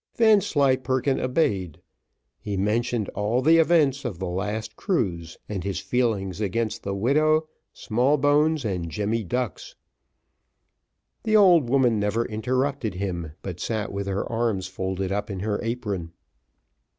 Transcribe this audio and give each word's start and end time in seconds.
Vanslyperken 0.15 1.19
obeyed; 1.19 1.79
he 2.39 2.57
mentioned 2.57 3.07
all 3.09 3.43
the 3.43 3.57
events 3.59 4.03
of 4.03 4.17
the 4.17 4.25
last 4.25 4.75
cruise, 4.75 5.37
and 5.47 5.63
his 5.63 5.77
feelings 5.79 6.41
against 6.41 6.81
the 6.81 6.95
widow, 6.95 7.47
Smallbones, 7.71 8.65
and 8.65 8.89
Jemmy 8.89 9.23
Ducks. 9.23 9.75
The 11.21 11.35
old 11.37 11.69
woman 11.69 11.99
never 11.99 12.25
interrupted 12.25 12.95
him, 12.95 13.33
but 13.43 13.59
sat 13.59 13.91
with 13.91 14.07
her 14.07 14.25
arms 14.27 14.65
folded 14.65 15.11
up 15.11 15.29
in 15.29 15.41
her 15.41 15.59
apron. 15.61 16.13